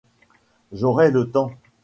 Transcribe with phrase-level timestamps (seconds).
[0.71, 1.51] J'aurai le temps.